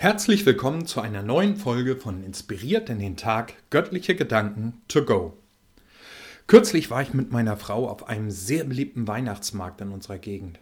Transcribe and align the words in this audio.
Herzlich 0.00 0.46
willkommen 0.46 0.86
zu 0.86 1.00
einer 1.00 1.24
neuen 1.24 1.56
Folge 1.56 1.96
von 1.96 2.22
Inspiriert 2.22 2.88
in 2.88 3.00
den 3.00 3.16
Tag 3.16 3.54
Göttliche 3.70 4.14
Gedanken 4.14 4.80
to 4.86 5.04
go. 5.04 5.36
Kürzlich 6.46 6.88
war 6.88 7.02
ich 7.02 7.14
mit 7.14 7.32
meiner 7.32 7.56
Frau 7.56 7.88
auf 7.88 8.08
einem 8.08 8.30
sehr 8.30 8.62
beliebten 8.62 9.08
Weihnachtsmarkt 9.08 9.80
in 9.80 9.90
unserer 9.90 10.18
Gegend. 10.18 10.60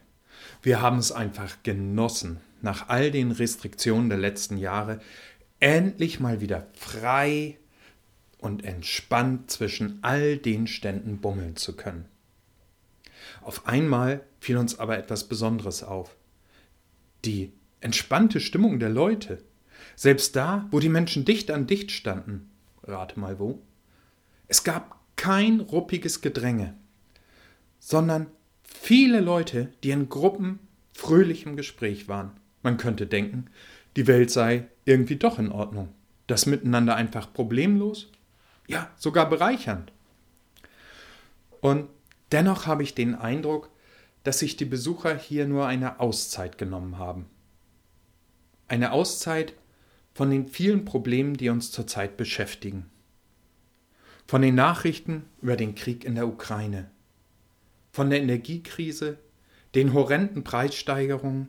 Wir 0.62 0.80
haben 0.80 0.96
es 0.96 1.12
einfach 1.12 1.62
genossen, 1.64 2.41
nach 2.62 2.88
all 2.88 3.11
den 3.11 3.30
Restriktionen 3.30 4.09
der 4.09 4.17
letzten 4.17 4.57
Jahre 4.57 5.01
endlich 5.61 6.19
mal 6.19 6.41
wieder 6.41 6.67
frei 6.73 7.59
und 8.39 8.65
entspannt 8.65 9.51
zwischen 9.51 9.99
all 10.01 10.39
den 10.39 10.67
Ständen 10.67 11.19
bummeln 11.19 11.57
zu 11.57 11.77
können. 11.77 12.07
Auf 13.43 13.69
einmal 13.69 14.23
fiel 14.41 14.57
uns 14.57 14.79
aber 14.79 14.97
etwas 14.97 15.25
Besonderes 15.25 15.83
auf. 15.83 16.16
Die 17.27 17.53
entspannte 17.87 18.41
Stimmung 18.41 18.80
der 18.80 18.89
Leute. 18.89 19.39
Selbst 19.95 20.35
da, 20.35 20.66
wo 20.73 20.81
die 20.81 20.89
Menschen 20.89 21.25
dicht 21.25 21.53
an 21.53 21.69
dicht 21.69 21.93
standen. 21.93 22.51
Rate 22.83 23.21
mal 23.21 23.39
wo. 23.39 23.63
Es 24.49 24.65
gab 24.65 24.99
kein 25.15 25.61
ruppiges 25.61 26.21
Gedränge, 26.21 26.75
sondern 27.79 28.27
viele 28.65 29.21
Leute, 29.21 29.73
die 29.85 29.93
in 29.93 30.09
Gruppen 30.09 30.59
fröhlich 30.93 31.47
im 31.47 31.57
Gespräch 31.57 32.09
waren. 32.09 32.33
Man 32.65 32.77
könnte 32.77 33.07
denken, 33.07 33.47
die 33.95 34.09
Welt 34.09 34.33
sei 34.33 34.66
irgendwie 34.85 35.16
doch 35.16 35.39
in 35.39 35.53
Ordnung. 35.53 35.91
Das 36.27 36.47
Miteinander 36.47 36.97
einfach 36.97 37.33
problemlos, 37.33 38.11
ja, 38.66 38.91
sogar 38.97 39.30
bereichernd. 39.30 39.93
Und 41.61 41.89
dennoch 42.33 42.66
habe 42.66 42.83
ich 42.83 42.97
den 42.97 43.15
Eindruck, 43.15 43.71
dass 44.25 44.41
sich 44.41 44.57
die 44.57 44.65
Besucher 44.65 45.16
hier 45.16 45.47
nur 45.47 45.69
eine 45.69 46.01
Auszeit 46.01 46.59
genommen 46.59 46.99
haben. 46.99 47.27
Eine 48.77 48.93
Auszeit 48.93 49.55
von 50.12 50.29
den 50.29 50.48
vielen 50.48 50.85
Problemen, 50.85 51.39
die 51.39 51.48
uns 51.48 51.73
zurzeit 51.73 52.19
beschäftigen. 52.19 52.85
Von 54.27 54.43
den 54.43 54.55
Nachrichten 54.55 55.24
über 55.41 55.57
den 55.57 55.74
Krieg 55.74 56.05
in 56.05 56.15
der 56.15 56.29
Ukraine. 56.29 56.91
Von 57.91 58.10
der 58.10 58.21
Energiekrise, 58.21 59.16
den 59.74 59.95
horrenden 59.95 60.45
Preissteigerungen, 60.45 61.49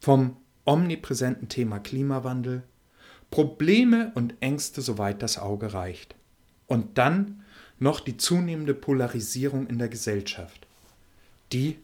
vom 0.00 0.36
omnipräsenten 0.64 1.48
Thema 1.48 1.78
Klimawandel, 1.78 2.64
Probleme 3.30 4.10
und 4.16 4.34
Ängste, 4.40 4.82
soweit 4.82 5.22
das 5.22 5.38
Auge 5.38 5.74
reicht. 5.74 6.16
Und 6.66 6.98
dann 6.98 7.44
noch 7.78 8.00
die 8.00 8.16
zunehmende 8.16 8.74
Polarisierung 8.74 9.68
in 9.68 9.78
der 9.78 9.88
Gesellschaft. 9.88 10.66
Die 11.52 11.78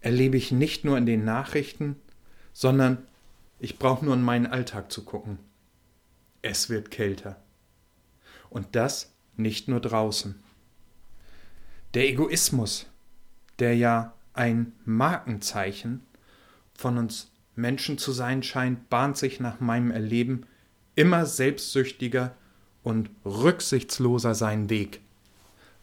erlebe 0.00 0.36
ich 0.36 0.52
nicht 0.52 0.84
nur 0.84 0.96
in 0.96 1.06
den 1.06 1.24
Nachrichten, 1.24 1.96
sondern 2.52 2.98
ich 3.62 3.78
brauche 3.78 4.04
nur 4.04 4.14
in 4.14 4.22
meinen 4.22 4.48
Alltag 4.48 4.90
zu 4.90 5.04
gucken. 5.04 5.38
Es 6.42 6.68
wird 6.68 6.90
kälter. 6.90 7.40
Und 8.50 8.74
das 8.74 9.14
nicht 9.36 9.68
nur 9.68 9.78
draußen. 9.78 10.42
Der 11.94 12.08
Egoismus, 12.08 12.86
der 13.60 13.76
ja 13.76 14.14
ein 14.32 14.72
Markenzeichen 14.84 16.04
von 16.74 16.98
uns 16.98 17.30
Menschen 17.54 17.98
zu 17.98 18.10
sein 18.10 18.42
scheint, 18.42 18.90
bahnt 18.90 19.16
sich 19.16 19.38
nach 19.38 19.60
meinem 19.60 19.92
Erleben 19.92 20.44
immer 20.96 21.24
selbstsüchtiger 21.24 22.34
und 22.82 23.10
rücksichtsloser 23.24 24.34
seinen 24.34 24.70
Weg. 24.70 25.00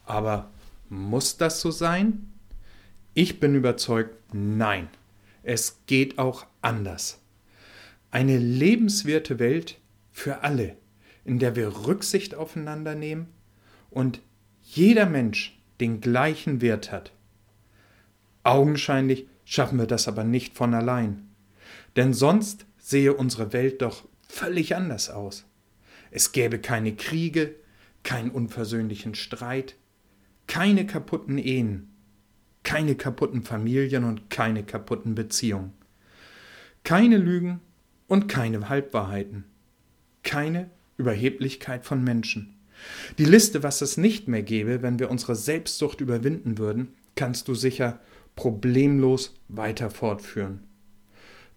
Aber 0.06 0.50
muss 0.90 1.38
das 1.38 1.62
so 1.62 1.72
sein? 1.72 2.30
Ich 3.14 3.40
bin 3.40 3.56
überzeugt, 3.56 4.18
nein. 4.34 4.90
Es 5.44 5.80
geht 5.86 6.20
auch 6.20 6.46
anders. 6.62 7.19
Eine 8.12 8.38
lebenswerte 8.38 9.40
Welt 9.40 9.80
für 10.12 10.44
alle, 10.44 10.78
in 11.26 11.38
der 11.40 11.56
wir 11.56 11.86
Rücksicht 11.86 12.34
aufeinander 12.34 12.96
nehmen 12.96 13.28
und 13.90 14.22
jeder 14.64 15.06
Mensch 15.06 15.62
den 15.80 16.02
gleichen 16.02 16.62
Wert 16.62 16.92
hat. 16.92 17.12
Augenscheinlich 18.44 19.28
schaffen 19.46 19.78
wir 19.78 19.86
das 19.86 20.08
aber 20.08 20.24
nicht 20.24 20.56
von 20.56 20.74
allein. 20.74 21.30
Denn 21.96 22.14
sonst 22.14 22.66
sehe 22.78 23.14
unsere 23.14 23.54
Welt 23.54 23.82
doch 23.82 24.08
völlig 24.28 24.76
anders 24.76 25.10
aus. 25.10 25.46
Es 26.12 26.32
gäbe 26.32 26.60
keine 26.60 26.96
Kriege, 26.96 27.56
keinen 28.04 28.32
unversöhnlichen 28.32 29.16
Streit, 29.16 29.76
keine 30.48 30.88
kaputten 30.88 31.38
Ehen, 31.38 31.94
keine 32.64 32.96
kaputten 32.96 33.44
Familien 33.44 34.04
und 34.04 34.30
keine 34.30 34.64
kaputten 34.64 35.14
Beziehungen, 35.14 35.74
keine 36.84 37.18
Lügen 37.18 37.62
und 38.10 38.28
keine 38.28 38.68
Halbwahrheiten. 38.68 39.46
Keine 40.24 40.70
Überheblichkeit 40.98 41.86
von 41.86 42.04
Menschen. 42.04 42.56
Die 43.18 43.26
Liste, 43.26 43.64
was 43.64 43.82
es 43.82 43.96
nicht 43.98 44.28
mehr 44.28 44.44
gäbe, 44.44 44.82
wenn 44.82 45.00
wir 45.00 45.10
unsere 45.10 45.36
Selbstsucht 45.36 46.02
überwinden 46.02 46.58
würden, 46.58 46.90
kannst 47.16 47.48
du 47.48 47.56
sicher 47.56 48.00
problemlos 48.36 49.36
weiter 49.48 49.90
fortführen. 49.90 50.62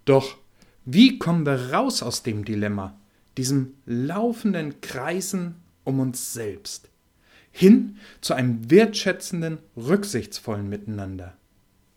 Doch 0.04 0.36
wie 0.84 1.18
kommen 1.18 1.46
wir 1.46 1.72
raus 1.72 2.02
aus 2.02 2.22
dem 2.22 2.44
Dilemma, 2.44 2.98
diesem 3.36 3.74
laufenden 3.86 4.80
Kreisen 4.80 5.56
um 5.84 6.00
uns 6.00 6.32
selbst, 6.32 6.88
hin 7.50 7.96
zu 8.20 8.34
einem 8.34 8.70
wertschätzenden, 8.70 9.58
rücksichtsvollen 9.76 10.68
Miteinander? 10.68 11.36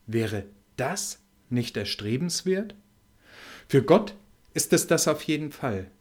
Wäre 0.05 0.45
das 0.77 1.19
nicht 1.49 1.77
erstrebenswert? 1.77 2.75
Für 3.67 3.81
Gott 3.81 4.15
ist 4.55 4.73
es 4.73 4.87
das 4.87 5.07
auf 5.07 5.21
jeden 5.23 5.51
Fall. 5.51 5.91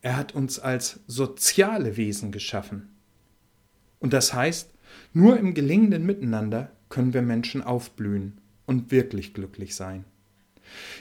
Er 0.00 0.16
hat 0.16 0.34
uns 0.34 0.58
als 0.58 1.00
soziale 1.06 1.96
Wesen 1.96 2.32
geschaffen. 2.32 2.88
Und 4.00 4.12
das 4.12 4.34
heißt, 4.34 4.70
nur 5.12 5.38
im 5.38 5.54
gelingenden 5.54 6.04
Miteinander 6.04 6.72
können 6.88 7.14
wir 7.14 7.22
Menschen 7.22 7.62
aufblühen 7.62 8.40
und 8.66 8.90
wirklich 8.90 9.34
glücklich 9.34 9.74
sein. 9.74 10.04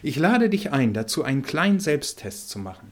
Ich 0.02 0.18
lade 0.18 0.50
dich 0.50 0.72
ein, 0.72 0.94
dazu 0.94 1.24
einen 1.24 1.42
kleinen 1.42 1.80
Selbsttest 1.80 2.50
zu 2.50 2.60
machen. 2.60 2.92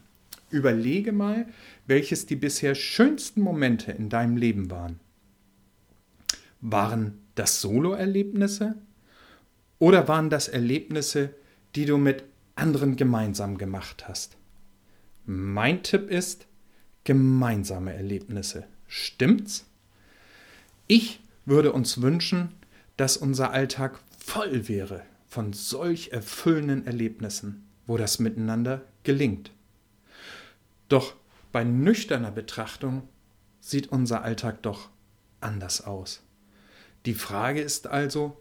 Überlege 0.50 1.12
mal, 1.12 1.46
welches 1.86 2.26
die 2.26 2.36
bisher 2.36 2.74
schönsten 2.74 3.42
Momente 3.42 3.92
in 3.92 4.08
deinem 4.08 4.38
Leben 4.38 4.70
waren. 4.70 5.00
Waren 6.62 7.18
das 7.34 7.60
Solo-Erlebnisse 7.60 8.74
oder 9.78 10.08
waren 10.08 10.30
das 10.30 10.48
Erlebnisse, 10.48 11.34
die 11.74 11.84
du 11.84 11.98
mit 11.98 12.24
anderen 12.62 12.94
gemeinsam 12.94 13.58
gemacht 13.58 14.06
hast. 14.06 14.36
Mein 15.26 15.82
Tipp 15.82 16.08
ist 16.08 16.46
gemeinsame 17.02 17.92
Erlebnisse. 17.92 18.66
Stimmt's? 18.86 19.66
Ich 20.86 21.20
würde 21.44 21.72
uns 21.72 22.00
wünschen, 22.00 22.54
dass 22.96 23.16
unser 23.16 23.50
Alltag 23.50 23.98
voll 24.16 24.68
wäre 24.68 25.02
von 25.26 25.52
solch 25.52 26.10
erfüllenden 26.12 26.86
Erlebnissen, 26.86 27.66
wo 27.88 27.96
das 27.96 28.20
Miteinander 28.20 28.82
gelingt. 29.02 29.50
Doch 30.88 31.16
bei 31.50 31.64
nüchterner 31.64 32.30
Betrachtung 32.30 33.08
sieht 33.60 33.90
unser 33.90 34.22
Alltag 34.22 34.62
doch 34.62 34.88
anders 35.40 35.84
aus. 35.84 36.22
Die 37.06 37.14
Frage 37.14 37.60
ist 37.60 37.88
also, 37.88 38.36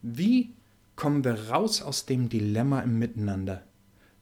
wie 0.00 0.52
kommen 0.96 1.24
wir 1.24 1.50
raus 1.50 1.82
aus 1.82 2.06
dem 2.06 2.28
Dilemma 2.28 2.80
im 2.80 2.98
Miteinander, 2.98 3.64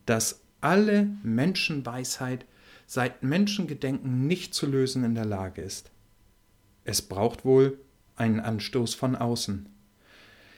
dass 0.06 0.40
alle 0.60 1.08
Menschenweisheit 1.22 2.46
seit 2.86 3.22
Menschengedenken 3.22 4.26
nicht 4.26 4.54
zu 4.54 4.66
lösen 4.66 5.04
in 5.04 5.14
der 5.14 5.24
Lage 5.24 5.62
ist. 5.62 5.90
Es 6.84 7.02
braucht 7.02 7.44
wohl 7.44 7.78
einen 8.16 8.40
Anstoß 8.40 8.94
von 8.94 9.16
außen. 9.16 9.68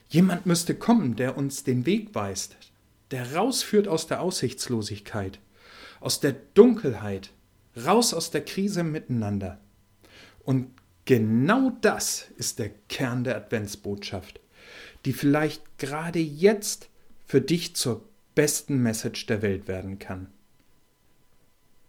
Jemand 0.08 0.46
müsste 0.46 0.74
kommen, 0.74 1.16
der 1.16 1.36
uns 1.36 1.64
den 1.64 1.86
Weg 1.86 2.14
weist, 2.14 2.56
der 3.10 3.34
rausführt 3.34 3.88
aus 3.88 4.06
der 4.06 4.20
Aussichtslosigkeit, 4.20 5.38
aus 6.00 6.20
der 6.20 6.34
Dunkelheit, 6.54 7.30
raus 7.84 8.14
aus 8.14 8.30
der 8.30 8.44
Krise 8.44 8.82
miteinander. 8.84 9.60
Und 10.44 10.70
genau 11.04 11.70
das 11.80 12.26
ist 12.36 12.58
der 12.58 12.70
Kern 12.88 13.24
der 13.24 13.36
Adventsbotschaft 13.36 14.40
die 15.04 15.12
vielleicht 15.12 15.63
gerade 15.78 16.18
jetzt 16.18 16.88
für 17.26 17.40
dich 17.40 17.76
zur 17.76 18.02
besten 18.34 18.82
Message 18.82 19.26
der 19.26 19.42
Welt 19.42 19.68
werden 19.68 19.98
kann. 19.98 20.28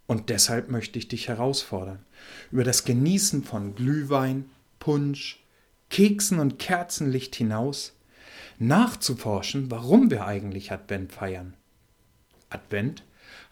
Und 0.07 0.29
deshalb 0.29 0.69
möchte 0.69 0.99
ich 0.99 1.07
dich 1.07 1.27
herausfordern, 1.27 2.05
über 2.51 2.63
das 2.63 2.83
Genießen 2.85 3.43
von 3.43 3.75
Glühwein, 3.75 4.49
Punsch, 4.79 5.43
Keksen 5.89 6.39
und 6.39 6.59
Kerzenlicht 6.59 7.35
hinaus 7.35 7.93
nachzuforschen, 8.59 9.71
warum 9.71 10.11
wir 10.11 10.25
eigentlich 10.25 10.71
Advent 10.71 11.11
feiern. 11.11 11.55
Advent 12.49 13.03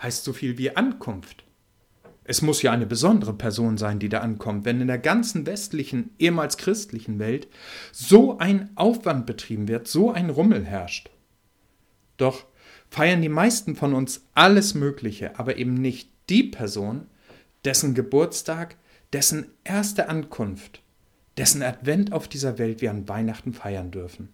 heißt 0.02 0.24
so 0.24 0.34
viel 0.34 0.58
wie 0.58 0.76
Ankunft. 0.76 1.44
Es 2.26 2.42
muss 2.42 2.62
ja 2.62 2.72
eine 2.72 2.86
besondere 2.86 3.34
Person 3.34 3.78
sein, 3.78 4.00
die 4.00 4.10
da 4.10 4.20
ankommt, 4.20 4.66
wenn 4.66 4.80
in 4.80 4.88
der 4.88 4.98
ganzen 4.98 5.46
westlichen, 5.46 6.12
ehemals 6.20 6.58
christlichen 6.58 7.20
Welt 7.20 7.48
so 7.92 8.38
ein 8.38 8.70
Aufwand 8.76 9.26
betrieben 9.26 9.68
wird, 9.68 9.88
so 9.88 10.12
ein 10.12 10.30
Rummel 10.30 10.64
herrscht. 10.64 11.10
Doch 12.18 12.46
feiern 12.90 13.22
die 13.22 13.30
meisten 13.30 13.76
von 13.76 13.94
uns 13.94 14.26
alles 14.34 14.74
Mögliche, 14.74 15.38
aber 15.38 15.58
eben 15.58 15.74
nicht 15.74 16.10
die 16.30 16.44
Person, 16.44 17.08
dessen 17.66 17.94
Geburtstag, 17.94 18.78
dessen 19.12 19.48
erste 19.64 20.10
Ankunft, 20.10 20.82
dessen 21.38 21.62
Advent 21.62 22.14
auf 22.14 22.28
dieser 22.28 22.58
Welt 22.58 22.82
wir 22.82 22.92
an 22.92 23.08
Weihnachten 23.10 23.54
feiern 23.54 23.92
dürfen. 23.92 24.30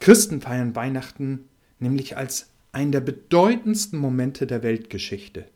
Christen 0.00 0.40
feiern 0.40 0.74
Weihnachten 0.74 1.48
nämlich 1.78 2.16
als 2.16 2.50
einen 2.72 2.92
der 2.92 3.00
bedeutendsten 3.00 3.98
Momente 3.98 4.46
der 4.46 4.62
Weltgeschichte. 4.62 5.46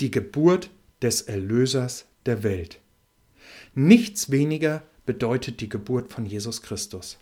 Die 0.00 0.10
Geburt 0.10 0.70
des 1.02 1.22
Erlösers 1.22 2.06
der 2.24 2.42
Welt. 2.42 2.80
Nichts 3.74 4.30
weniger 4.30 4.82
bedeutet 5.04 5.60
die 5.60 5.68
Geburt 5.68 6.10
von 6.10 6.24
Jesus 6.24 6.62
Christus. 6.62 7.18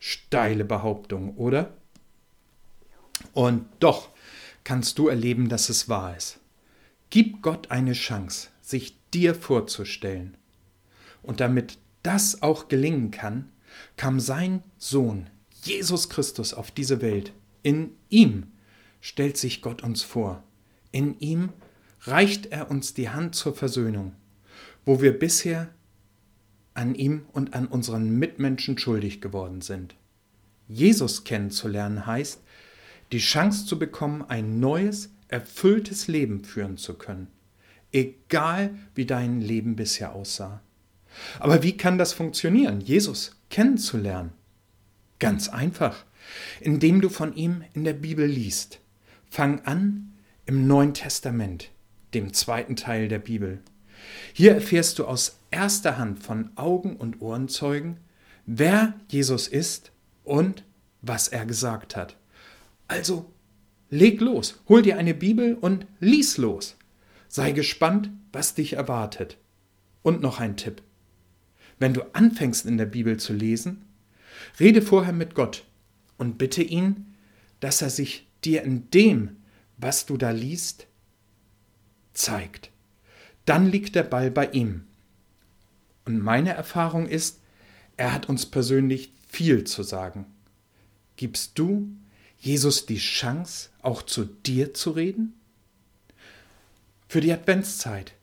Steile 0.00 0.64
Behauptung, 0.64 1.36
oder? 1.36 1.72
Und 3.32 3.66
doch 3.78 4.08
kannst 4.64 4.98
du 4.98 5.06
erleben, 5.06 5.48
dass 5.48 5.68
es 5.68 5.88
wahr 5.88 6.16
ist. 6.16 6.40
Gib 7.10 7.42
Gott 7.42 7.70
eine 7.70 7.92
Chance, 7.92 8.48
sich 8.60 8.96
dir 9.12 9.36
vorzustellen. 9.36 10.36
Und 11.22 11.38
damit 11.38 11.78
das 12.02 12.42
auch 12.42 12.66
gelingen 12.66 13.12
kann, 13.12 13.52
kam 13.96 14.18
sein 14.18 14.64
Sohn, 14.78 15.30
Jesus 15.62 16.08
Christus, 16.08 16.54
auf 16.54 16.72
diese 16.72 17.02
Welt. 17.02 17.32
In 17.62 17.94
ihm 18.08 18.50
stellt 19.00 19.36
sich 19.36 19.62
Gott 19.62 19.82
uns 19.82 20.02
vor. 20.02 20.42
In 20.92 21.18
ihm 21.20 21.50
reicht 22.02 22.46
er 22.46 22.70
uns 22.70 22.94
die 22.94 23.10
Hand 23.10 23.34
zur 23.34 23.54
Versöhnung, 23.54 24.12
wo 24.84 25.00
wir 25.00 25.18
bisher 25.18 25.68
an 26.74 26.94
ihm 26.94 27.26
und 27.32 27.54
an 27.54 27.66
unseren 27.66 28.18
Mitmenschen 28.18 28.78
schuldig 28.78 29.20
geworden 29.20 29.60
sind. 29.60 29.94
Jesus 30.68 31.24
kennenzulernen 31.24 32.06
heißt, 32.06 32.40
die 33.12 33.18
Chance 33.18 33.66
zu 33.66 33.78
bekommen, 33.78 34.24
ein 34.28 34.60
neues, 34.60 35.10
erfülltes 35.28 36.08
Leben 36.08 36.44
führen 36.44 36.76
zu 36.76 36.94
können, 36.94 37.28
egal 37.92 38.74
wie 38.94 39.04
dein 39.04 39.40
Leben 39.40 39.76
bisher 39.76 40.14
aussah. 40.14 40.62
Aber 41.38 41.62
wie 41.62 41.76
kann 41.76 41.98
das 41.98 42.12
funktionieren, 42.12 42.80
Jesus 42.80 43.36
kennenzulernen? 43.50 44.30
Ganz 45.18 45.48
einfach, 45.48 46.04
indem 46.60 47.00
du 47.00 47.08
von 47.08 47.34
ihm 47.34 47.64
in 47.74 47.84
der 47.84 47.94
Bibel 47.94 48.26
liest. 48.26 48.80
Fang 49.28 49.60
an 49.64 50.12
im 50.46 50.66
Neuen 50.66 50.94
Testament, 50.94 51.70
dem 52.14 52.32
zweiten 52.32 52.76
Teil 52.76 53.08
der 53.08 53.18
Bibel. 53.18 53.60
Hier 54.32 54.54
erfährst 54.54 54.98
du 54.98 55.06
aus 55.06 55.38
erster 55.50 55.98
Hand 55.98 56.20
von 56.22 56.50
Augen- 56.56 56.96
und 56.96 57.20
Ohrenzeugen, 57.20 57.98
wer 58.46 58.94
Jesus 59.08 59.48
ist 59.48 59.92
und 60.24 60.64
was 61.02 61.28
er 61.28 61.46
gesagt 61.46 61.96
hat. 61.96 62.16
Also 62.88 63.30
leg 63.90 64.20
los, 64.20 64.60
hol 64.68 64.82
dir 64.82 64.98
eine 64.98 65.14
Bibel 65.14 65.54
und 65.54 65.86
lies 66.00 66.36
los. 66.36 66.76
Sei 67.28 67.52
gespannt, 67.52 68.10
was 68.32 68.54
dich 68.54 68.72
erwartet. 68.72 69.36
Und 70.02 70.20
noch 70.20 70.40
ein 70.40 70.56
Tipp. 70.56 70.82
Wenn 71.78 71.94
du 71.94 72.02
anfängst 72.14 72.66
in 72.66 72.78
der 72.78 72.86
Bibel 72.86 73.18
zu 73.18 73.32
lesen, 73.32 73.84
rede 74.58 74.82
vorher 74.82 75.12
mit 75.12 75.34
Gott 75.34 75.64
und 76.18 76.38
bitte 76.38 76.62
ihn, 76.62 77.14
dass 77.60 77.82
er 77.82 77.90
sich 77.90 78.26
dir 78.44 78.62
in 78.62 78.90
dem, 78.90 79.36
was 79.80 80.06
du 80.06 80.16
da 80.16 80.30
liest, 80.30 80.86
zeigt. 82.12 82.70
Dann 83.44 83.70
liegt 83.70 83.94
der 83.94 84.02
Ball 84.02 84.30
bei 84.30 84.50
ihm. 84.50 84.86
Und 86.04 86.20
meine 86.20 86.52
Erfahrung 86.52 87.06
ist, 87.06 87.40
er 87.96 88.12
hat 88.12 88.28
uns 88.28 88.46
persönlich 88.46 89.12
viel 89.28 89.64
zu 89.64 89.82
sagen. 89.82 90.26
Gibst 91.16 91.58
du 91.58 91.88
Jesus 92.38 92.86
die 92.86 92.98
Chance, 92.98 93.70
auch 93.82 94.02
zu 94.02 94.24
dir 94.24 94.74
zu 94.74 94.90
reden? 94.90 95.34
Für 97.08 97.20
die 97.20 97.32
Adventszeit, 97.32 98.14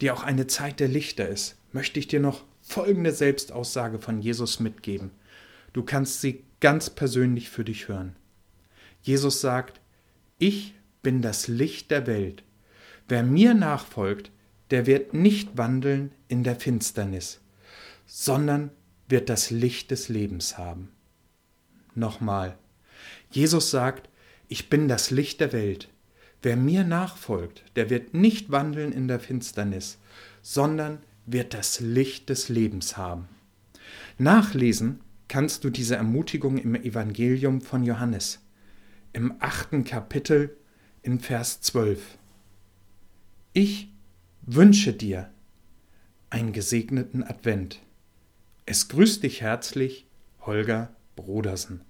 die 0.00 0.10
auch 0.10 0.22
eine 0.22 0.46
Zeit 0.46 0.80
der 0.80 0.88
Lichter 0.88 1.28
ist, 1.28 1.56
möchte 1.72 1.98
ich 1.98 2.08
dir 2.08 2.20
noch 2.20 2.44
folgende 2.62 3.12
Selbstaussage 3.12 3.98
von 3.98 4.20
Jesus 4.20 4.60
mitgeben. 4.60 5.10
Du 5.72 5.82
kannst 5.82 6.20
sie 6.20 6.44
ganz 6.60 6.90
persönlich 6.90 7.50
für 7.50 7.64
dich 7.64 7.88
hören. 7.88 8.14
Jesus 9.02 9.40
sagt, 9.40 9.80
ich 10.38 10.74
bin 11.02 11.22
das 11.22 11.48
Licht 11.48 11.90
der 11.90 12.06
Welt. 12.06 12.42
Wer 13.08 13.22
mir 13.22 13.54
nachfolgt, 13.54 14.30
der 14.70 14.86
wird 14.86 15.14
nicht 15.14 15.56
wandeln 15.56 16.12
in 16.28 16.44
der 16.44 16.56
Finsternis, 16.56 17.40
sondern 18.06 18.70
wird 19.08 19.28
das 19.28 19.50
Licht 19.50 19.90
des 19.90 20.08
Lebens 20.08 20.58
haben. 20.58 20.90
Nochmal. 21.94 22.58
Jesus 23.30 23.70
sagt, 23.70 24.08
ich 24.48 24.70
bin 24.70 24.88
das 24.88 25.10
Licht 25.10 25.40
der 25.40 25.52
Welt. 25.52 25.88
Wer 26.42 26.56
mir 26.56 26.84
nachfolgt, 26.84 27.64
der 27.76 27.90
wird 27.90 28.14
nicht 28.14 28.50
wandeln 28.50 28.92
in 28.92 29.08
der 29.08 29.20
Finsternis, 29.20 29.98
sondern 30.42 30.98
wird 31.26 31.52
das 31.52 31.80
Licht 31.80 32.28
des 32.28 32.48
Lebens 32.48 32.96
haben. 32.96 33.28
Nachlesen 34.18 35.00
kannst 35.28 35.64
du 35.64 35.70
diese 35.70 35.96
Ermutigung 35.96 36.58
im 36.58 36.74
Evangelium 36.74 37.60
von 37.60 37.84
Johannes, 37.84 38.40
im 39.12 39.34
achten 39.40 39.84
Kapitel 39.84 40.56
in 41.08 41.20
Vers 41.20 41.62
12. 41.62 42.18
Ich 43.54 43.88
wünsche 44.42 44.92
dir 44.92 45.30
einen 46.28 46.52
gesegneten 46.52 47.24
Advent. 47.24 47.80
Es 48.66 48.88
grüßt 48.88 49.22
dich 49.22 49.40
herzlich, 49.40 50.06
Holger 50.42 50.94
Brodersen. 51.16 51.80